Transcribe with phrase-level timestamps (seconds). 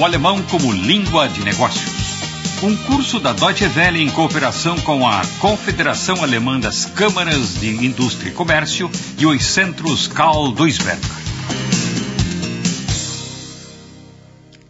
[0.00, 1.92] o alemão como língua de negócios.
[2.62, 8.30] Um curso da Deutsche Welle em cooperação com a Confederação Alemã das Câmaras de Indústria
[8.30, 11.02] e Comércio e os Centros Karl Duisberg.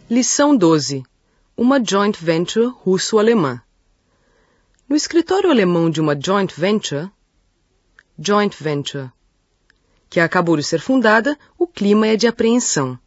[0.09, 1.01] Lição 12.
[1.55, 3.61] Uma joint venture russo-alemã.
[4.89, 7.09] No escritório alemão de uma joint venture,
[8.19, 9.09] joint venture,
[10.09, 12.99] que acabou de ser fundada, o clima é de apreensão.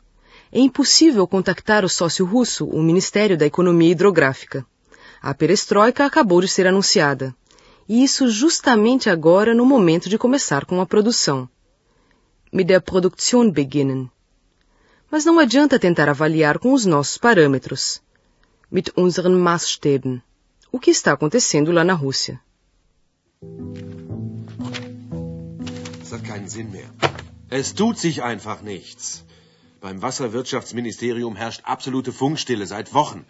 [0.54, 4.64] É impossível contactar o sócio russo, o Ministério da Economia Hidrográfica.
[5.20, 7.34] A perestroika acabou de ser anunciada.
[7.88, 11.48] E isso justamente agora no momento de começar com a produção.
[12.52, 14.08] Mit der Produktion beginnen.
[15.10, 18.00] Mas não adianta tentar avaliar com os nossos parâmetros.
[18.70, 20.22] Mit unseren Maßstäben.
[20.70, 22.40] O que está acontecendo lá na Rússia?
[27.50, 29.24] Es tut sich einfach nichts.
[29.84, 33.26] Beim Wasserwirtschaftsministerium herrscht absolute Funkstille seit Wochen.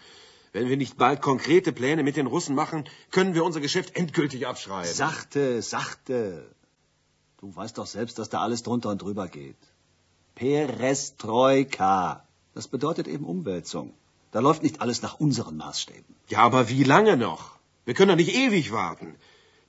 [0.53, 4.47] Wenn wir nicht bald konkrete Pläne mit den Russen machen, können wir unser Geschäft endgültig
[4.47, 4.89] abschreiben.
[4.89, 6.49] Sachte, sachte.
[7.41, 9.57] Du weißt doch selbst, dass da alles drunter und drüber geht.
[10.35, 12.25] Perestroika.
[12.53, 13.93] Das bedeutet eben Umwälzung.
[14.31, 16.15] Da läuft nicht alles nach unseren Maßstäben.
[16.29, 17.59] Ja, aber wie lange noch?
[17.83, 19.17] Wir können doch nicht ewig warten.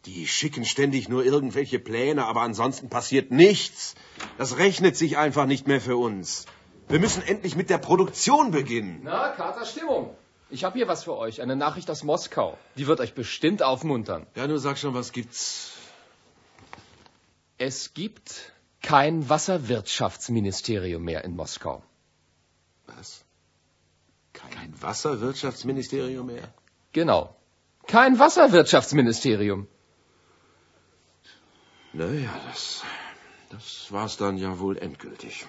[0.04, 3.96] Die schicken ständig nur irgendwelche Pläne, aber ansonsten passiert nichts.
[4.38, 6.46] Das rechnet sich einfach nicht mehr für uns.
[6.88, 9.00] Wir müssen endlich mit der Produktion beginnen.
[9.02, 10.16] Na, Kater Stimmung.
[10.50, 12.56] Ich habe hier was für euch, eine Nachricht aus Moskau.
[12.76, 14.26] Die wird euch bestimmt aufmuntern.
[14.36, 15.72] Ja, du sag schon, was gibt's?
[17.58, 21.82] Es gibt kein Wasserwirtschaftsministerium mehr in Moskau.
[22.86, 23.24] Was?
[24.32, 26.54] Kein Wasserwirtschaftsministerium mehr?
[26.92, 27.34] Genau.
[27.88, 29.66] Kein Wasserwirtschaftsministerium.
[31.92, 32.84] Naja, das,
[33.50, 35.46] das war's dann ja wohl endgültig.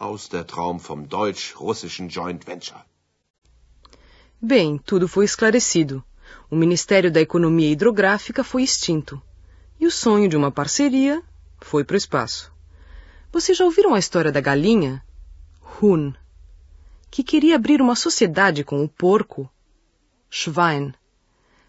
[0.00, 2.80] Aus der Traum vom deutsch-russischen Joint Venture.
[4.40, 6.02] Bem, tudo foi esclarecido.
[6.50, 9.20] O Ministério da Economia Hidrográfica foi extinto.
[9.78, 11.22] E o sonho de uma parceria
[11.60, 12.50] foi para o espaço.
[13.30, 15.04] Vocês já ouviram a história da galinha?
[15.82, 16.14] Huhn.
[17.10, 19.52] Que queria abrir uma sociedade com o porco?
[20.30, 20.94] Schwein.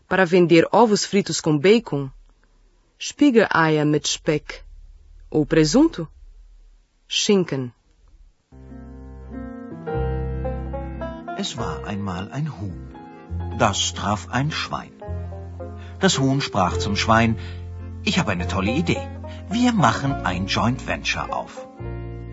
[0.08, 2.10] Para vender ovos fritos com bacon?
[2.98, 4.62] Spiegeleier mit Speck.
[5.30, 6.08] Ou presunto?
[7.10, 7.74] Schinken.
[11.42, 12.82] Es war einmal ein Huhn.
[13.58, 14.92] Das traf ein Schwein.
[16.00, 17.36] Das Huhn sprach zum Schwein,
[18.04, 19.08] ich habe eine tolle Idee.
[19.50, 21.68] Wir machen ein Joint Venture auf.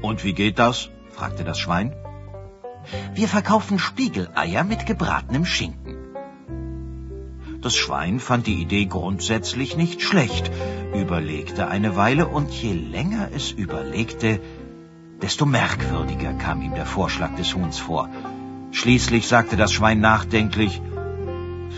[0.02, 0.90] Und wie geht das?
[1.08, 1.94] fragte das Schwein.
[3.14, 5.96] Wir verkaufen Spiegeleier mit gebratenem Schinken.
[7.62, 10.50] Das Schwein fand die Idee grundsätzlich nicht schlecht,
[10.92, 14.38] überlegte eine Weile und je länger es überlegte,
[15.22, 18.10] desto merkwürdiger kam ihm der Vorschlag des Huhns vor.
[18.70, 20.80] Schließlich sagte das Schwein nachdenklich,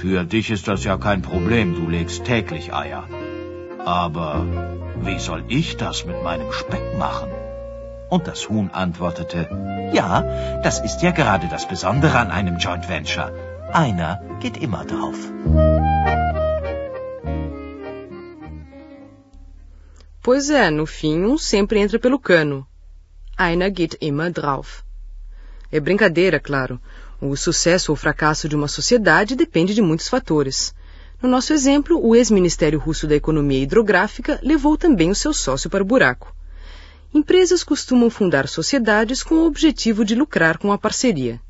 [0.01, 3.05] Für dich ist das ja kein Problem, du legst täglich Eier.
[3.85, 4.47] Aber
[5.03, 7.29] wie soll ich das mit meinem Speck machen?
[8.09, 9.49] Und das Huhn antwortete,
[9.93, 13.33] Ja, das ist ja gerade das Besondere an einem Joint Venture.
[13.73, 15.17] Einer geht immer drauf.
[20.23, 22.67] Pois é, no fim, um sempre entra pelo cano.
[23.37, 24.85] Einer geht immer drauf.
[25.73, 26.81] É brincadeira, claro.
[27.21, 30.75] O sucesso ou fracasso de uma sociedade depende de muitos fatores.
[31.23, 35.83] No nosso exemplo, o ex-ministério russo da Economia Hidrográfica levou também o seu sócio para
[35.83, 36.35] o buraco.
[37.13, 41.41] Empresas costumam fundar sociedades com o objetivo de lucrar com a parceria.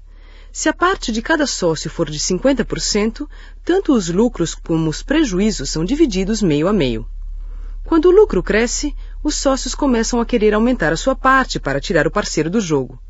[0.52, 3.28] Se a parte de cada sócio for de 50%,
[3.64, 7.06] tanto os lucros como os prejuízos são divididos meio a meio.
[7.84, 12.06] Quando o lucro cresce, os sócios começam a querer aumentar a sua parte para tirar
[12.06, 13.00] o parceiro do jogo.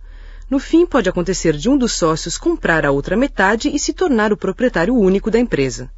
[0.50, 4.32] No fim, pode acontecer de um dos sócios comprar a outra metade e se tornar
[4.32, 5.88] o proprietário único da empresa.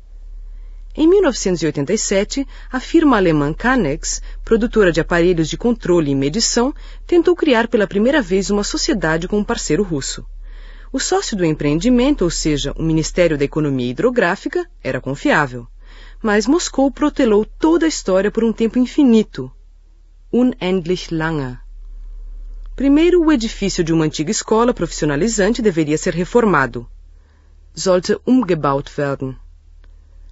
[0.94, 6.75] Em 1987, a firma alemã Canex, produtora de aparelhos de controle e medição,
[7.06, 10.22] tentou criar pela primeira vez uma sociedade com um parceiro russo.
[10.93, 15.66] O sócio do empreendimento, ou seja, o Ministério da Economia Hidrográfica, era confiável.
[16.22, 19.50] Mas Moscou protelou toda a história por um tempo infinito.
[20.31, 21.61] Unendlich lange.
[22.82, 26.84] Primeiro, o edifício de uma antiga escola profissionalizante deveria ser reformado.
[27.73, 29.38] Sollte umgebaut werden.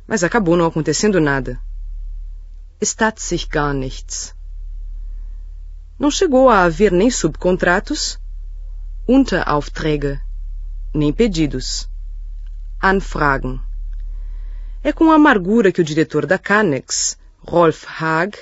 [0.05, 1.63] Mas acabou não acontecendo nada.
[2.81, 4.35] Es sich gar nichts.
[5.97, 8.19] Não chegou a haver nem subcontratos,
[9.07, 10.21] Unteraufträge,
[10.93, 11.89] nem pedidos,
[12.83, 13.61] Anfragen.
[14.83, 17.17] É com amargura que o diretor da Canex,
[17.47, 18.37] Rolf Haag,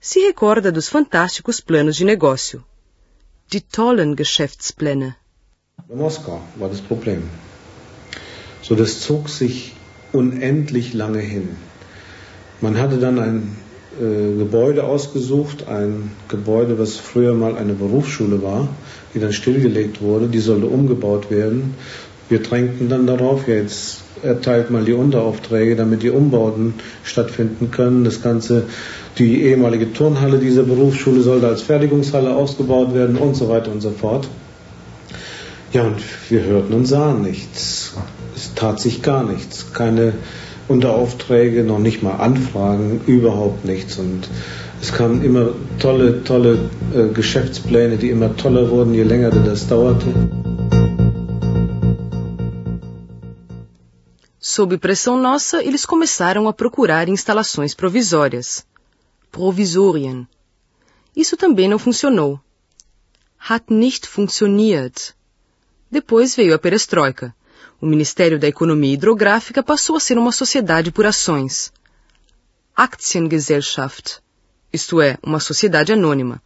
[0.00, 2.64] se recorda dos fantásticos planos de negócio.
[3.52, 5.14] Die tollen Geschäftspläne.
[5.92, 7.24] Moskau war das Problem.
[8.62, 9.74] So, das zog sich
[10.12, 11.50] unendlich lange hin.
[12.62, 13.56] Man hatte dann ein
[14.00, 18.68] äh, Gebäude ausgesucht, ein Gebäude, was früher mal eine Berufsschule war,
[19.12, 21.74] die dann stillgelegt wurde, die sollte umgebaut werden.
[22.32, 26.72] Wir drängten dann darauf, ja jetzt erteilt mal die Unteraufträge, damit die Umbauten
[27.04, 28.04] stattfinden können.
[28.04, 28.62] Das Ganze,
[29.18, 33.90] die ehemalige Turnhalle dieser Berufsschule sollte als Fertigungshalle ausgebaut werden und so weiter und so
[33.90, 34.28] fort.
[35.74, 35.96] Ja, und
[36.30, 37.92] wir hörten und sahen nichts.
[38.34, 39.74] Es tat sich gar nichts.
[39.74, 40.14] Keine
[40.68, 43.98] Unteraufträge, noch nicht mal Anfragen, überhaupt nichts.
[43.98, 44.26] Und
[44.80, 46.56] es kamen immer tolle, tolle
[46.96, 50.41] äh, Geschäftspläne, die immer toller wurden, je länger das dauerte.
[54.54, 58.66] Sob pressão nossa, eles começaram a procurar instalações provisórias.
[59.30, 60.28] Provisorien.
[61.16, 62.38] Isso também não funcionou.
[63.48, 65.14] Hat nicht funktioniert.
[65.90, 67.34] Depois veio a perestroika.
[67.80, 71.72] O Ministério da Economia Hidrográfica passou a ser uma sociedade por ações.
[72.76, 74.20] Aktiengesellschaft,
[74.70, 76.42] isto é, uma sociedade anônima.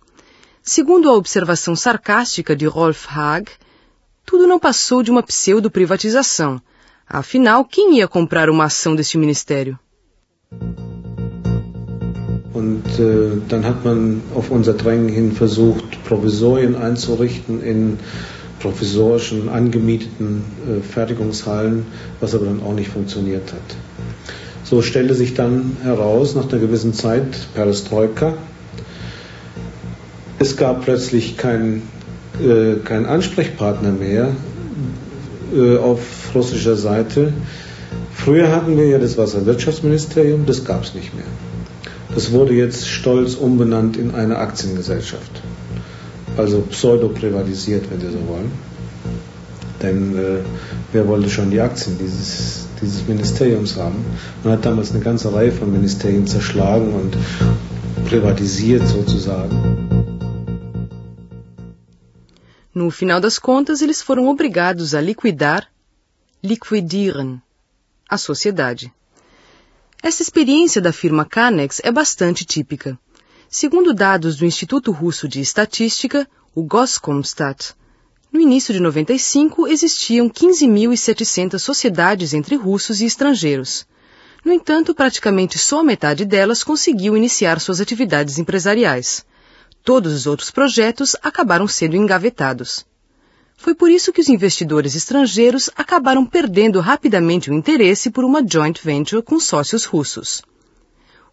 [0.62, 3.50] Segundo a observação sarcástica de Rolf Haag,
[4.24, 6.62] tudo não passou de uma pseudo-privatização.
[7.08, 9.78] Afinal, quem ia comprar uma ação deste ministério?
[12.52, 17.98] Und äh, dann hat man auf unser Drängen hin versucht, Provisorien einzurichten in
[18.58, 21.86] provisorischen, angemieteten äh, Fertigungshallen,
[22.18, 23.76] was aber dann auch nicht funktioniert hat.
[24.64, 28.34] So stellte sich dann heraus, nach einer gewissen Zeit, Perestroika,
[30.38, 31.82] es gab plötzlich keinen
[32.40, 34.30] äh, kein Ansprechpartner mehr
[35.54, 36.00] äh, auf
[36.34, 37.32] russischer Seite.
[38.14, 41.26] Früher hatten wir ja das Wasserwirtschaftsministerium, das gab es nicht mehr.
[42.14, 45.42] Das wurde jetzt stolz umbenannt in eine Aktiengesellschaft
[46.36, 48.50] also pseudo-privatisiert, wenn Sie so wollen.
[49.82, 50.38] Denn äh,
[50.92, 54.04] wer wollte schon die Aktien dieses, dieses Ministeriums haben?
[54.42, 57.16] Man hat damals eine ganze Reihe von Ministerien zerschlagen und
[58.08, 59.75] privatisiert sozusagen.
[62.76, 65.66] No final das contas, eles foram obrigados a liquidar,
[66.44, 67.40] liquidieren,
[68.06, 68.92] a sociedade.
[70.02, 72.98] Essa experiência da firma Canex é bastante típica.
[73.48, 77.72] Segundo dados do Instituto Russo de Estatística, o Goskomstat,
[78.30, 83.86] no início de 95 existiam 15.700 sociedades entre russos e estrangeiros.
[84.44, 89.24] No entanto, praticamente só metade delas conseguiu iniciar suas atividades empresariais.
[89.86, 92.84] Todos os outros projetos acabaram sendo engavetados.
[93.56, 98.80] Foi por isso que os investidores estrangeiros acabaram perdendo rapidamente o interesse por uma joint
[98.82, 100.42] venture com sócios russos.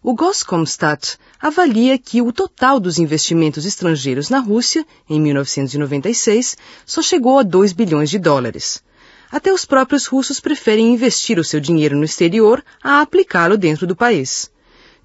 [0.00, 6.56] O Goskomstat avalia que o total dos investimentos estrangeiros na Rússia, em 1996,
[6.86, 8.80] só chegou a 2 bilhões de dólares.
[9.32, 13.96] Até os próprios russos preferem investir o seu dinheiro no exterior a aplicá-lo dentro do
[13.96, 14.48] país.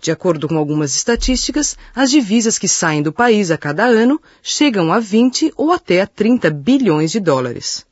[0.02, 4.94] De acordo com algumas estatísticas, as divisas que saem do país a cada ano chegam
[4.94, 7.86] a 20 ou até a 30 bilhões de dólares.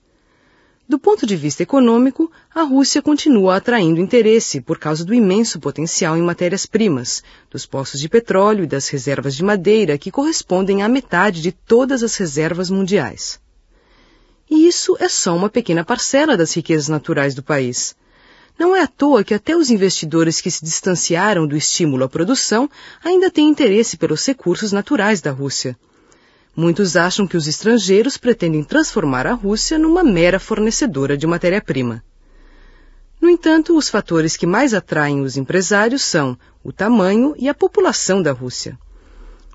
[0.89, 6.15] Do ponto de vista econômico, a Rússia continua atraindo interesse por causa do imenso potencial
[6.15, 7.21] em matérias-primas,
[7.51, 12.03] dos poços de petróleo e das reservas de madeira que correspondem à metade de todas
[12.03, 13.37] as reservas mundiais.
[14.49, 17.93] E isso é só uma pequena parcela das riquezas naturais do país.
[18.57, 22.67] Não é à toa que até os investidores que se distanciaram do estímulo à produção
[23.03, 25.77] ainda têm interesse pelos recursos naturais da Rússia.
[26.55, 32.03] Muitos acham que os estrangeiros pretendem transformar a Rússia numa mera fornecedora de matéria-prima.
[33.21, 38.23] No entanto, os fatores que mais atraem os empresários são o tamanho e a população
[38.23, 38.77] da Rússia.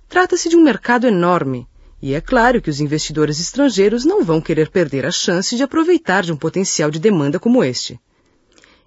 [0.08, 1.66] Trata-se de um mercado enorme,
[2.00, 6.22] e é claro que os investidores estrangeiros não vão querer perder a chance de aproveitar
[6.22, 7.98] de um potencial de demanda como este.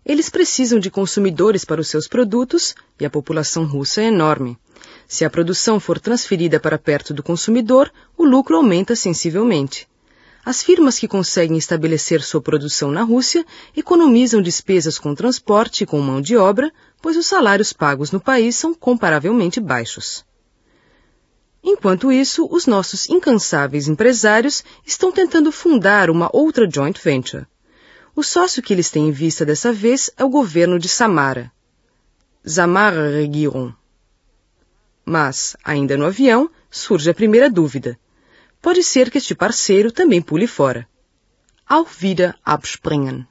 [0.05, 4.55] Eles precisam de consumidores para os seus produtos e a população russa é enorme.
[5.07, 9.87] Se a produção for transferida para perto do consumidor, o lucro aumenta sensivelmente.
[10.45, 13.43] As firmas que conseguem estabelecer sua produção na Rússia
[13.75, 16.71] economizam despesas com transporte e com mão de obra,
[17.01, 20.23] pois os salários pagos no país são comparavelmente baixos.
[21.63, 27.47] Enquanto isso, os nossos incansáveis empresários estão tentando fundar uma outra joint venture.
[28.15, 31.51] O sócio que eles têm em vista dessa vez é o governo de Samara.
[32.45, 33.73] Samara Regierung.
[35.03, 37.99] Mas, ainda no avião, surge a primeira dúvida.
[38.61, 40.87] Pode ser que este parceiro também pule fora.
[41.67, 43.27] Auf wieder abspringen.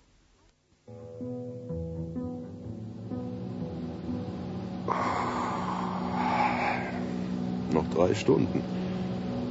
[7.72, 8.62] Noch drei Stunden.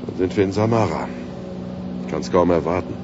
[0.05, 1.09] Dann sind wir in Samara.
[2.03, 3.02] Ich kann es kaum erwarten.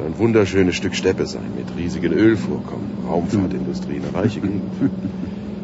[0.00, 4.62] Soll ein wunderschönes Stück Steppe sein, mit riesigen Ölvorkommen, Raumfahrtindustrie, eine reiche Gegend.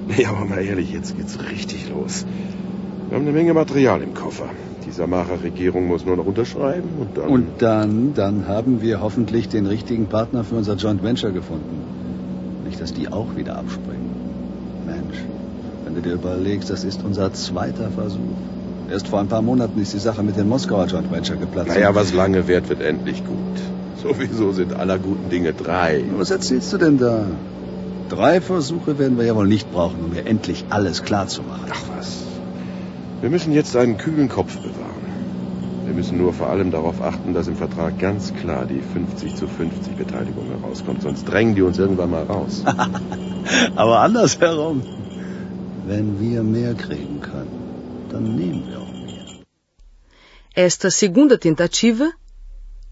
[0.09, 2.25] Nee, aber mal ehrlich, jetzt geht's richtig los.
[3.09, 4.45] Wir haben eine Menge Material im Koffer.
[4.87, 7.29] Die Samara-Regierung muss nur noch unterschreiben und dann...
[7.29, 11.81] Und dann, dann haben wir hoffentlich den richtigen Partner für unser Joint Venture gefunden.
[12.65, 14.11] Nicht, dass die auch wieder abspringen.
[14.87, 15.25] Mensch,
[15.85, 18.21] wenn du dir überlegst, das ist unser zweiter Versuch.
[18.89, 21.71] Erst vor ein paar Monaten ist die Sache mit dem Moskauer Joint Venture geplatzt.
[21.71, 23.76] Naja, was lange währt, wird endlich gut.
[24.03, 26.05] Sowieso sind aller guten Dinge drei.
[26.17, 27.27] Was erzählst du denn da?
[28.09, 31.71] Drei Versuche werden wir ja wohl nicht brauchen, um mir endlich alles klar zu machen.
[31.71, 32.19] Ach was.
[33.21, 34.97] Wir müssen jetzt einen kühlen Kopf bewahren.
[35.87, 39.49] Wir müssen nur vor allem darauf achten, dass im Vertrag ganz klar die 50 zu
[39.49, 41.03] 50 Beteiligung herauskommt.
[41.03, 42.63] Sonst drängen die uns irgendwann mal raus.
[43.77, 44.83] Aber andersherum.
[45.87, 49.25] Wenn wir mehr kriegen können, dann nehmen wir auch mehr.
[50.55, 52.11] Esta segunda tentativa,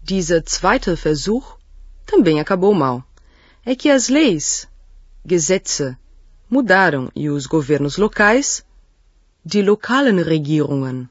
[0.05, 1.57] dieser zweite Versuch,
[2.05, 3.03] também acabou mal.
[3.65, 4.67] É que as leis,
[5.27, 5.97] Gesetze,
[6.47, 8.63] mudaram e os governos locais,
[9.43, 11.09] de lokalen Regierungen,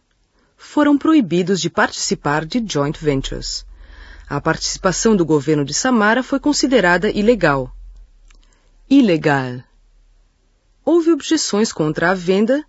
[0.57, 3.67] foram proibidos de participar de joint ventures.
[4.29, 7.75] A participação do governo de Samara foi considerada ilegal.
[8.89, 9.61] Ilegal.
[10.85, 12.65] Houve objeções contra a venda,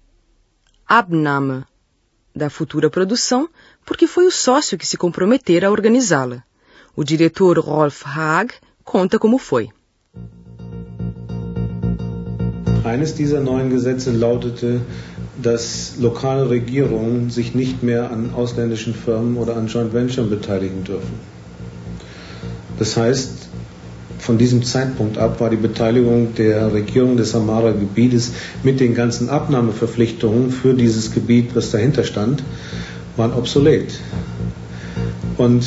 [0.88, 1.65] Abnahme,
[2.36, 3.48] da futura produção,
[3.86, 6.44] porque foi o sócio que se comprometera a organizá-la.
[6.96, 9.70] O diretor Rolf Haag conta como foi.
[12.84, 14.82] Eines dieser neuen Gesetze lautete,
[15.42, 21.20] dass lokale Regierungen sich nicht mehr an ausländischen Firmen oder an Joint Venture beteiligen dürfen.
[22.80, 23.50] Das heißt,
[24.20, 28.32] von diesem Zeitpunkt ab war die Beteiligung der Regierung des Samara-Gebietes
[28.63, 32.44] mit den ganzen Abnahmeverpflichtungen für dieses Gebiet, was dahinter stand,
[33.15, 34.00] waren obsolet.
[35.38, 35.63] Und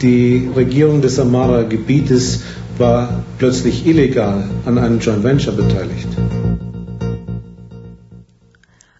[0.00, 2.40] die Regierung des Samara-Gebietes
[2.78, 6.08] war plötzlich illegal an einem Joint Venture beteiligt.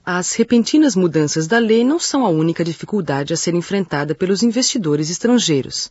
[0.07, 5.09] As repentinas mudanças da lei não são a única dificuldade a ser enfrentada pelos investidores
[5.09, 5.91] estrangeiros.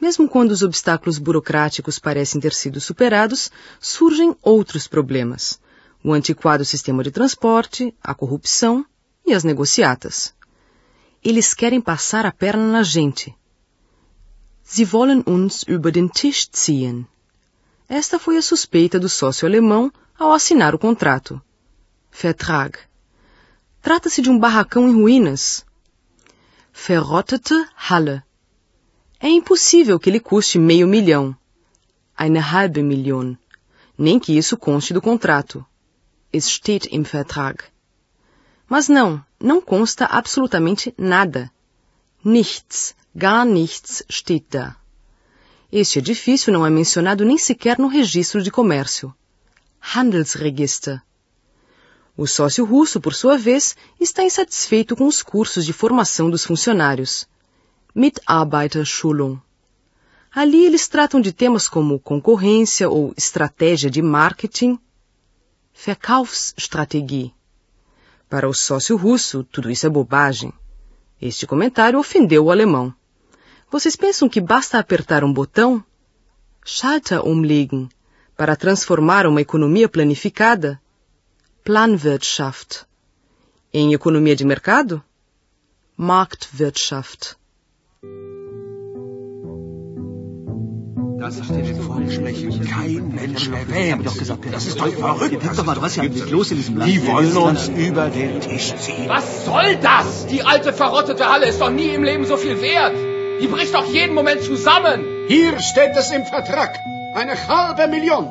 [0.00, 5.60] Mesmo quando os obstáculos burocráticos parecem ter sido superados, surgem outros problemas.
[6.02, 8.84] O antiquado sistema de transporte, a corrupção
[9.24, 10.34] e as negociatas.
[11.24, 13.34] Eles querem passar a perna na gente.
[14.62, 17.06] Sie wollen uns über den Tisch ziehen.
[17.88, 21.40] Esta foi a suspeita do sócio alemão ao assinar o contrato.
[22.12, 22.76] Vertrag.
[23.80, 25.64] Trata-se de um barracão em ruínas.
[26.74, 28.22] Verrottete Halle.
[29.18, 31.34] É impossível que ele custe meio milhão.
[32.14, 33.34] Eine halbe Million.
[33.96, 35.64] Nem que isso conste do contrato.
[36.30, 37.64] Es steht im Vertrag.
[38.74, 41.48] Mas não, não consta absolutamente nada.
[42.24, 44.74] Nichts, gar nichts steht da.
[45.70, 49.14] Este edifício não é mencionado nem sequer no registro de comércio.
[49.80, 51.00] Handelsregister.
[52.16, 57.28] O sócio russo, por sua vez, está insatisfeito com os cursos de formação dos funcionários.
[57.94, 59.38] Mitarbeiterschulung.
[60.34, 64.80] Ali eles tratam de temas como concorrência ou estratégia de marketing,
[65.72, 67.32] Verkaufsstrategie.
[68.34, 70.52] Para o sócio russo, tudo isso é bobagem.
[71.22, 72.92] Este comentário ofendeu o alemão.
[73.70, 75.84] Vocês pensam que basta apertar um botão?
[76.66, 77.88] Schalter umlegen
[78.36, 80.82] para transformar uma economia planificada?
[81.62, 82.84] Planwirtschaft.
[83.72, 85.00] Em economia de mercado?
[85.96, 87.36] Marktwirtschaft.
[91.24, 94.04] Das ist in den Vorschlägen kein Mensch erwähnt.
[94.04, 95.38] Das ist doch verrückt.
[95.42, 96.92] Guck doch mal, was hier eigentlich los in diesem Land?
[96.92, 99.08] Die wollen uns über den Tisch ziehen.
[99.08, 100.26] Was soll das?
[100.26, 102.94] Die alte verrottete Halle ist doch nie im Leben so viel wert.
[103.40, 105.02] Die bricht doch jeden Moment zusammen.
[105.26, 106.76] Hier steht es im Vertrag.
[107.14, 108.28] Eine halbe Million.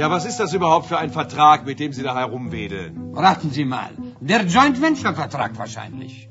[0.00, 3.12] Ja, was ist das überhaupt für ein Vertrag, mit dem Sie da herumwedeln?
[3.14, 3.90] Raten Sie mal.
[4.18, 6.28] Der Joint Venture Vertrag wahrscheinlich.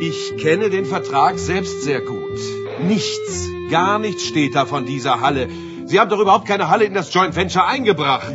[0.00, 2.38] Ich kenne den Vertrag selbst sehr gut.
[2.82, 5.48] Nichts, gar nichts steht da von dieser Halle.
[5.86, 8.32] Sie haben doch überhaupt keine Halle in das Joint Venture eingebracht.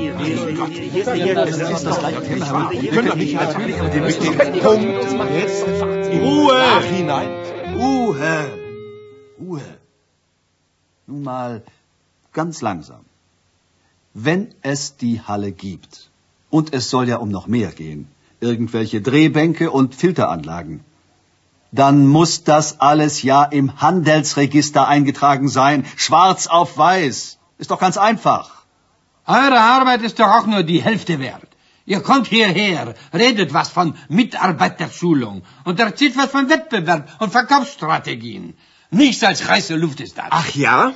[0.00, 0.12] Wir
[2.90, 4.04] können doch nicht natürlich mit dem
[4.60, 7.28] Punkt jetzt Ruhe hinein.
[7.76, 8.50] Ruhe!
[9.40, 9.62] Ruhe!
[11.06, 11.62] Nun mal
[12.32, 13.00] ganz langsam.
[14.14, 16.10] Wenn es die Halle gibt,
[16.50, 18.08] und es soll ja um noch mehr gehen,
[18.40, 20.80] irgendwelche Drehbänke und Filteranlagen,
[21.72, 27.38] dann muss das alles ja im Handelsregister eingetragen sein, schwarz auf weiß.
[27.58, 28.50] Ist doch ganz einfach.
[29.26, 31.48] Eure Arbeit ist doch auch nur die Hälfte wert.
[31.84, 38.56] Ihr kommt hierher, redet was von Mitarbeiterschulung und erzählt was von Wettbewerb und Verkaufsstrategien.
[38.90, 40.26] Nichts als heiße Luft ist das.
[40.30, 40.92] Ach ja?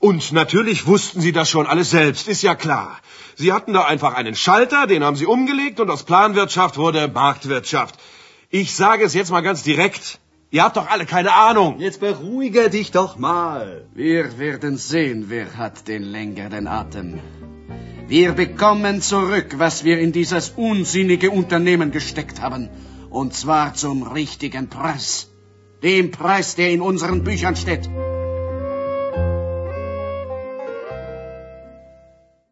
[0.00, 2.98] Und natürlich wussten Sie das schon alles selbst, ist ja klar.
[3.34, 7.96] Sie hatten da einfach einen Schalter, den haben Sie umgelegt und aus Planwirtschaft wurde Marktwirtschaft.
[8.50, 10.20] Ich sage es jetzt mal ganz direkt.
[10.50, 11.78] Ihr habt doch alle keine Ahnung.
[11.80, 13.84] Jetzt beruhige dich doch mal.
[13.92, 17.20] Wir werden sehen, wer hat den längeren Atem.
[18.06, 22.70] Wir bekommen zurück, was wir in dieses unsinnige Unternehmen gesteckt haben.
[23.10, 25.28] Und zwar zum richtigen Preis.
[25.82, 27.90] Dem Preis, der in unseren Büchern steht.